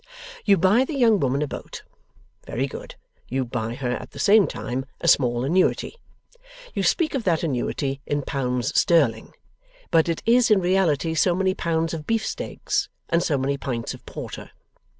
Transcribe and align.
You 0.45 0.57
buy 0.57 0.83
the 0.83 0.95
young 0.95 1.19
woman 1.19 1.43
a 1.43 1.47
boat. 1.47 1.83
Very 2.47 2.65
good. 2.65 2.95
You 3.29 3.45
buy 3.45 3.75
her, 3.75 3.91
at 3.91 4.09
the 4.13 4.17
same 4.17 4.47
time, 4.47 4.87
a 4.99 5.07
small 5.07 5.45
annuity. 5.45 5.95
You 6.73 6.81
speak 6.81 7.13
of 7.13 7.23
that 7.25 7.43
annuity 7.43 8.01
in 8.07 8.23
pounds 8.23 8.73
sterling, 8.75 9.33
but 9.91 10.09
it 10.09 10.23
is 10.25 10.49
in 10.49 10.59
reality 10.59 11.13
so 11.13 11.35
many 11.35 11.53
pounds 11.53 11.93
of 11.93 12.07
beefsteaks 12.07 12.89
and 13.09 13.21
so 13.21 13.37
many 13.37 13.57
pints 13.57 13.93
of 13.93 14.03
porter. 14.07 14.49